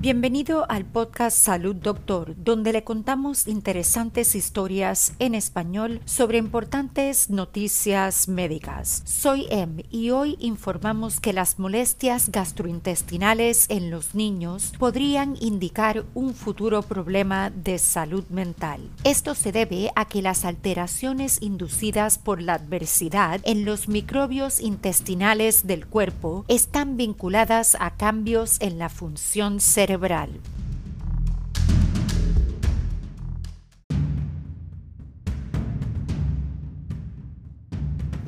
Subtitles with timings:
[0.00, 8.26] Bienvenido al podcast Salud Doctor, donde le contamos interesantes historias en español sobre importantes noticias
[8.26, 9.02] médicas.
[9.04, 16.32] Soy Em y hoy informamos que las molestias gastrointestinales en los niños podrían indicar un
[16.32, 18.80] futuro problema de salud mental.
[19.04, 25.66] Esto se debe a que las alteraciones inducidas por la adversidad en los microbios intestinales
[25.66, 30.30] del cuerpo están vinculadas a cambios en la función cerebral cerebral.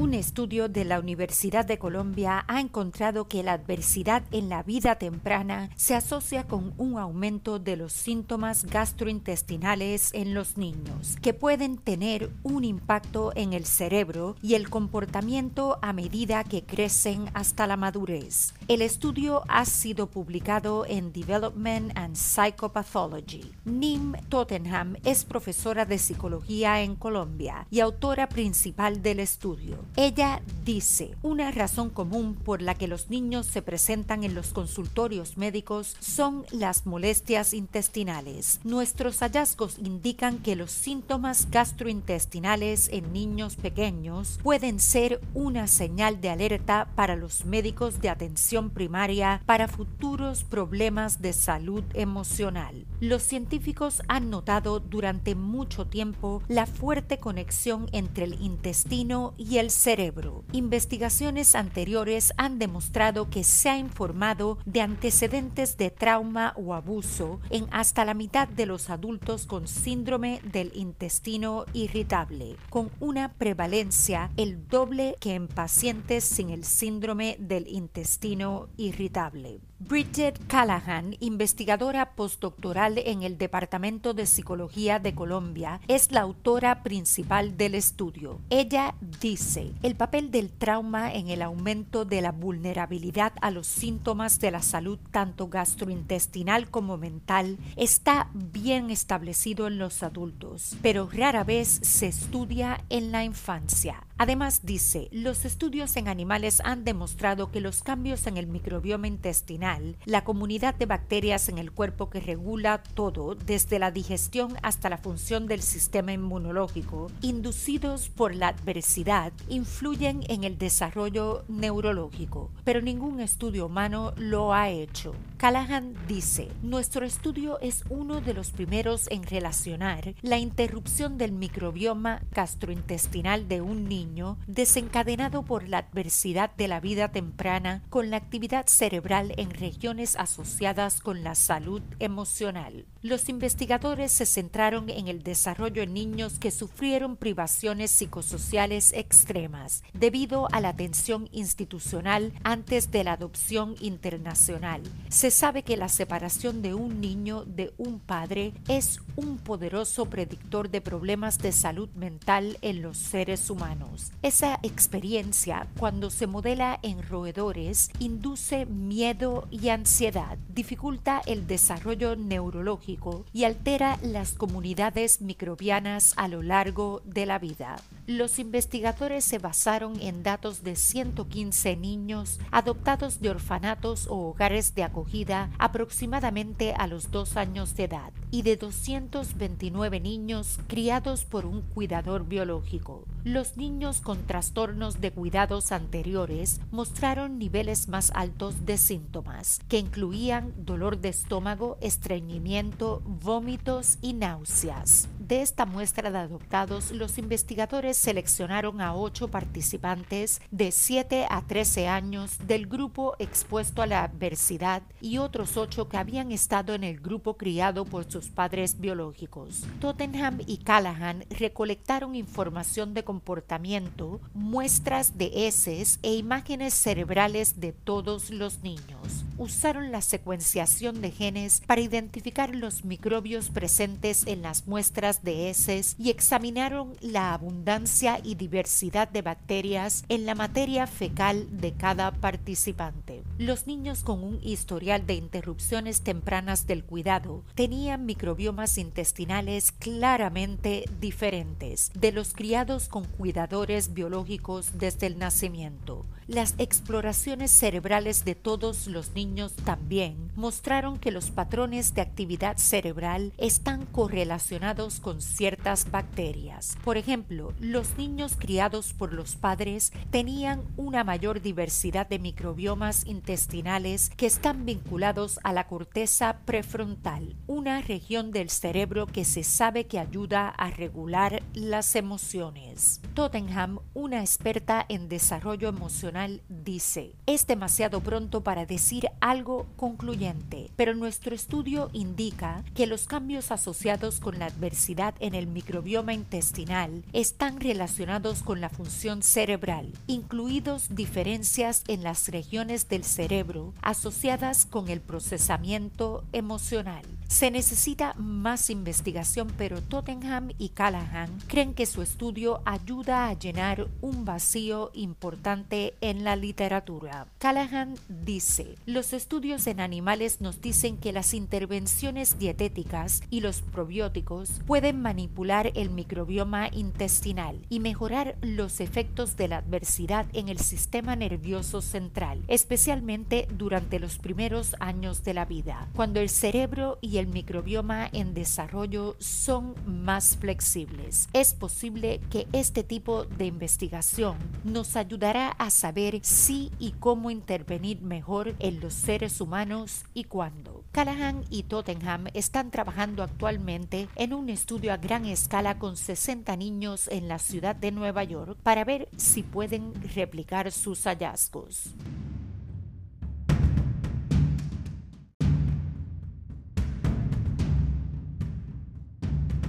[0.00, 4.94] Un estudio de la Universidad de Colombia ha encontrado que la adversidad en la vida
[4.94, 11.78] temprana se asocia con un aumento de los síntomas gastrointestinales en los niños, que pueden
[11.78, 17.76] tener un impacto en el cerebro y el comportamiento a medida que crecen hasta la
[17.76, 18.54] madurez.
[18.68, 23.50] El estudio ha sido publicado en Development and Psychopathology.
[23.64, 29.87] Nim Tottenham es profesora de psicología en Colombia y autora principal del estudio.
[29.96, 35.36] Ella dice, una razón común por la que los niños se presentan en los consultorios
[35.36, 38.60] médicos son las molestias intestinales.
[38.64, 46.30] Nuestros hallazgos indican que los síntomas gastrointestinales en niños pequeños pueden ser una señal de
[46.30, 52.86] alerta para los médicos de atención primaria para futuros problemas de salud emocional.
[53.00, 59.67] Los científicos han notado durante mucho tiempo la fuerte conexión entre el intestino y el
[59.70, 60.44] cerebro.
[60.52, 67.66] Investigaciones anteriores han demostrado que se ha informado de antecedentes de trauma o abuso en
[67.70, 74.66] hasta la mitad de los adultos con síndrome del intestino irritable, con una prevalencia el
[74.68, 79.60] doble que en pacientes sin el síndrome del intestino irritable.
[79.80, 87.56] Bridget Callahan, investigadora postdoctoral en el Departamento de Psicología de Colombia, es la autora principal
[87.56, 88.40] del estudio.
[88.50, 94.40] Ella dice, el papel del trauma en el aumento de la vulnerabilidad a los síntomas
[94.40, 101.44] de la salud tanto gastrointestinal como mental está bien establecido en los adultos, pero rara
[101.44, 104.07] vez se estudia en la infancia.
[104.20, 109.96] Además dice, los estudios en animales han demostrado que los cambios en el microbioma intestinal,
[110.06, 114.98] la comunidad de bacterias en el cuerpo que regula todo, desde la digestión hasta la
[114.98, 123.20] función del sistema inmunológico, inducidos por la adversidad, influyen en el desarrollo neurológico, pero ningún
[123.20, 125.14] estudio humano lo ha hecho.
[125.36, 132.20] Callahan dice, nuestro estudio es uno de los primeros en relacionar la interrupción del microbioma
[132.32, 134.07] gastrointestinal de un niño
[134.46, 141.00] desencadenado por la adversidad de la vida temprana con la actividad cerebral en regiones asociadas
[141.00, 142.86] con la salud emocional.
[143.02, 150.48] Los investigadores se centraron en el desarrollo en niños que sufrieron privaciones psicosociales extremas debido
[150.52, 154.82] a la atención institucional antes de la adopción internacional.
[155.08, 160.70] Se sabe que la separación de un niño de un padre es un poderoso predictor
[160.70, 163.97] de problemas de salud mental en los seres humanos.
[164.22, 173.24] Esa experiencia, cuando se modela en roedores, induce miedo y ansiedad, dificulta el desarrollo neurológico
[173.32, 177.76] y altera las comunidades microbianas a lo largo de la vida.
[178.08, 184.82] Los investigadores se basaron en datos de 115 niños adoptados de orfanatos o hogares de
[184.82, 191.60] acogida aproximadamente a los dos años de edad y de 229 niños criados por un
[191.60, 193.04] cuidador biológico.
[193.24, 200.54] Los niños con trastornos de cuidados anteriores mostraron niveles más altos de síntomas, que incluían
[200.56, 205.10] dolor de estómago, estreñimiento, vómitos y náuseas.
[205.28, 211.86] De esta muestra de adoptados, los investigadores seleccionaron a ocho participantes de 7 a 13
[211.86, 216.98] años del grupo expuesto a la adversidad y otros ocho que habían estado en el
[216.98, 219.66] grupo criado por sus padres biológicos.
[219.82, 228.30] Tottenham y Callahan recolectaron información de comportamiento, muestras de heces e imágenes cerebrales de todos
[228.30, 229.26] los niños.
[229.38, 235.94] Usaron la secuenciación de genes para identificar los microbios presentes en las muestras de heces
[235.96, 243.22] y examinaron la abundancia y diversidad de bacterias en la materia fecal de cada participante.
[243.38, 251.92] Los niños con un historial de interrupciones tempranas del cuidado tenían microbiomas intestinales claramente diferentes
[251.94, 256.06] de los criados con cuidadores biológicos desde el nacimiento.
[256.26, 259.27] Las exploraciones cerebrales de todos los niños
[259.64, 266.76] también mostraron que los patrones de actividad cerebral están correlacionados con ciertas bacterias.
[266.84, 274.10] Por ejemplo, los niños criados por los padres tenían una mayor diversidad de microbiomas intestinales
[274.16, 279.98] que están vinculados a la corteza prefrontal, una región del cerebro que se sabe que
[279.98, 283.00] ayuda a regular las emociones.
[283.14, 290.94] Tottenham, una experta en desarrollo emocional, dice, es demasiado pronto para decir algo concluyente, pero
[290.94, 297.60] nuestro estudio indica que los cambios asociados con la adversidad en el microbioma intestinal están
[297.60, 305.00] relacionados con la función cerebral, incluidos diferencias en las regiones del cerebro asociadas con el
[305.00, 307.04] procesamiento emocional.
[307.28, 313.86] Se necesita más investigación, pero Tottenham y Callahan creen que su estudio ayuda a llenar
[314.00, 317.26] un vacío importante en la literatura.
[317.36, 324.62] Callahan dice, los estudios en animales nos dicen que las intervenciones dietéticas y los probióticos
[324.66, 331.14] pueden manipular el microbioma intestinal y mejorar los efectos de la adversidad en el sistema
[331.14, 338.08] nervioso central, especialmente durante los primeros años de la vida, cuando el cerebro el microbioma
[338.12, 341.28] en desarrollo son más flexibles.
[341.32, 348.02] Es posible que este tipo de investigación nos ayudará a saber si y cómo intervenir
[348.02, 350.84] mejor en los seres humanos y cuándo.
[350.92, 357.08] Callahan y Tottenham están trabajando actualmente en un estudio a gran escala con 60 niños
[357.08, 361.94] en la ciudad de Nueva York para ver si pueden replicar sus hallazgos.